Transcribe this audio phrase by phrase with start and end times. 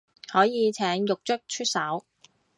[0.31, 2.07] 可以請獄卒出手